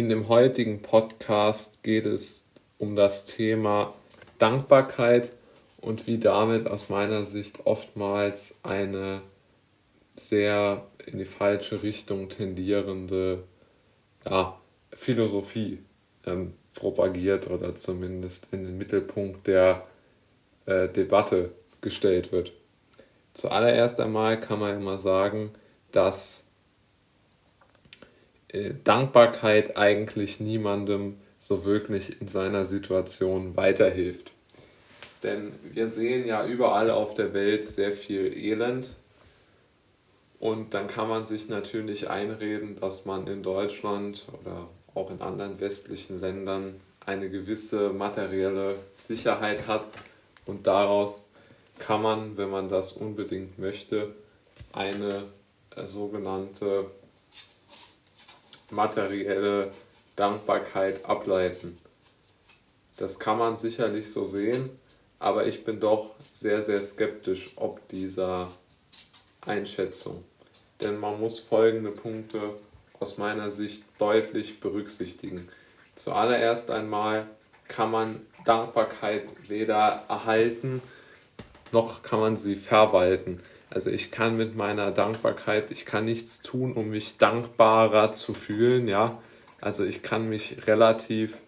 [0.00, 3.92] In dem heutigen Podcast geht es um das Thema
[4.38, 5.30] Dankbarkeit
[5.82, 9.20] und wie damit aus meiner Sicht oftmals eine
[10.16, 13.44] sehr in die falsche Richtung tendierende
[14.24, 14.58] ja,
[14.90, 15.80] Philosophie
[16.24, 19.86] ähm, propagiert oder zumindest in den Mittelpunkt der
[20.64, 22.54] äh, Debatte gestellt wird.
[23.34, 25.50] Zuallererst einmal kann man immer sagen,
[25.92, 26.49] dass
[28.84, 34.32] Dankbarkeit eigentlich niemandem so wirklich in seiner Situation weiterhilft.
[35.22, 38.96] Denn wir sehen ja überall auf der Welt sehr viel Elend.
[40.38, 45.60] Und dann kann man sich natürlich einreden, dass man in Deutschland oder auch in anderen
[45.60, 49.84] westlichen Ländern eine gewisse materielle Sicherheit hat.
[50.46, 51.28] Und daraus
[51.78, 54.14] kann man, wenn man das unbedingt möchte,
[54.72, 55.24] eine
[55.76, 56.86] äh, sogenannte
[58.72, 59.72] materielle
[60.16, 61.78] Dankbarkeit ableiten.
[62.96, 64.70] Das kann man sicherlich so sehen,
[65.18, 68.48] aber ich bin doch sehr, sehr skeptisch ob dieser
[69.40, 70.24] Einschätzung.
[70.80, 72.54] Denn man muss folgende Punkte
[72.98, 75.48] aus meiner Sicht deutlich berücksichtigen.
[75.94, 77.26] Zuallererst einmal
[77.68, 80.82] kann man Dankbarkeit weder erhalten
[81.72, 83.40] noch kann man sie verwalten.
[83.70, 88.88] Also ich kann mit meiner Dankbarkeit, ich kann nichts tun, um mich dankbarer zu fühlen,
[88.88, 89.22] ja.
[89.60, 91.38] Also ich kann mich relativ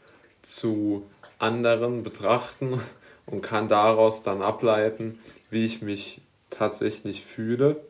[0.40, 1.04] zu
[1.38, 2.80] anderen betrachten
[3.26, 5.18] und kann daraus dann ableiten,
[5.50, 7.82] wie ich mich tatsächlich fühle.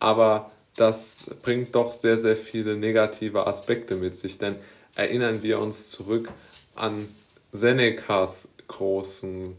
[0.00, 4.56] Aber das bringt doch sehr, sehr viele negative Aspekte mit sich, denn
[4.96, 6.28] erinnern wir uns zurück
[6.74, 7.08] an
[7.52, 9.56] Senecas großen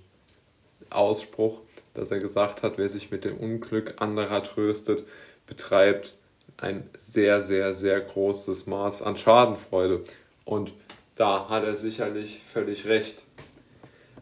[0.90, 1.62] Ausspruch,
[1.94, 5.06] dass er gesagt hat, wer sich mit dem Unglück anderer tröstet,
[5.46, 6.18] betreibt
[6.58, 10.04] ein sehr, sehr, sehr großes Maß an Schadenfreude.
[10.46, 10.74] Und
[11.16, 13.24] da hat er sicherlich völlig recht.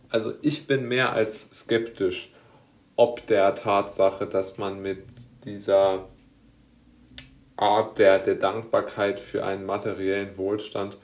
[0.10, 2.34] Also ich bin mehr als skeptisch,
[2.96, 5.04] ob der Tatsache, dass man mit
[5.46, 6.08] dieser
[7.56, 10.98] Art der, der Dankbarkeit für einen materiellen Wohlstand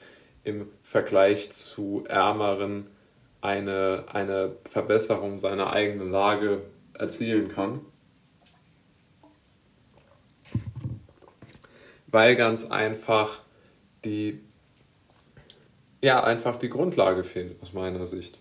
[0.44, 2.88] im Vergleich zu ärmeren
[3.40, 6.62] eine, eine Verbesserung seiner eigenen Lage
[6.94, 7.80] erzielen kann.
[12.08, 13.40] Weil ganz einfach
[14.04, 14.40] die,
[16.00, 18.38] ja, einfach die Grundlage fehlt, aus meiner Sicht.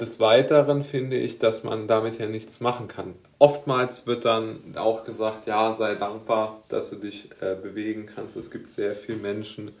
[0.00, 3.14] Des Weiteren finde ich, dass man damit ja nichts machen kann.
[3.38, 8.36] Oftmals wird dann auch gesagt, ja, sei dankbar, dass du dich äh, bewegen kannst.
[8.36, 9.72] Es gibt sehr viele Menschen,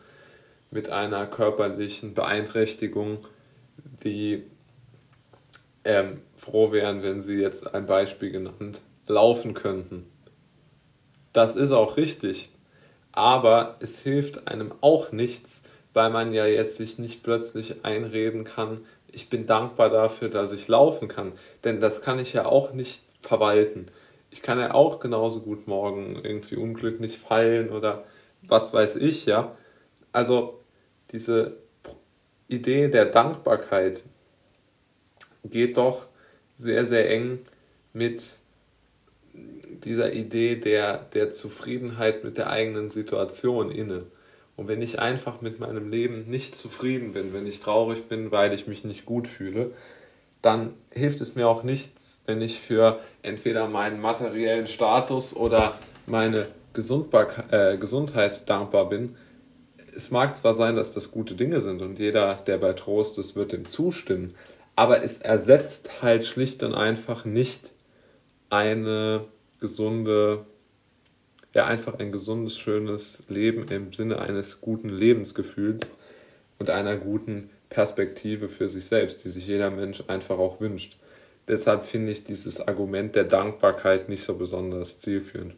[0.70, 3.26] mit einer körperlichen Beeinträchtigung,
[4.04, 4.44] die
[5.84, 10.06] ähm, froh wären, wenn sie jetzt ein Beispiel genannt laufen könnten.
[11.32, 12.50] Das ist auch richtig.
[13.12, 18.82] Aber es hilft einem auch nichts, weil man ja jetzt sich nicht plötzlich einreden kann,
[19.12, 21.32] ich bin dankbar dafür, dass ich laufen kann.
[21.64, 23.86] Denn das kann ich ja auch nicht verwalten.
[24.30, 28.04] Ich kann ja auch genauso gut morgen irgendwie unglücklich fallen oder
[28.46, 29.56] was weiß ich, ja.
[30.12, 30.59] Also
[31.12, 31.56] diese
[32.48, 34.02] Idee der Dankbarkeit
[35.44, 36.06] geht doch
[36.58, 37.38] sehr, sehr eng
[37.92, 38.22] mit
[39.32, 44.04] dieser Idee der, der Zufriedenheit mit der eigenen Situation inne.
[44.56, 48.52] Und wenn ich einfach mit meinem Leben nicht zufrieden bin, wenn ich traurig bin, weil
[48.52, 49.70] ich mich nicht gut fühle,
[50.42, 56.46] dann hilft es mir auch nichts, wenn ich für entweder meinen materiellen Status oder meine
[56.72, 59.16] Gesundbar äh, Gesundheit dankbar bin,
[59.94, 63.36] es mag zwar sein, dass das gute Dinge sind und jeder, der bei Trost ist,
[63.36, 64.32] wird dem zustimmen,
[64.76, 67.70] aber es ersetzt halt schlicht und einfach nicht
[68.48, 69.24] eine
[69.60, 70.46] gesunde,
[71.54, 75.90] ja, einfach ein gesundes, schönes Leben im Sinne eines guten Lebensgefühls
[76.58, 80.96] und einer guten Perspektive für sich selbst, die sich jeder Mensch einfach auch wünscht.
[81.48, 85.54] Deshalb finde ich dieses Argument der Dankbarkeit nicht so besonders zielführend.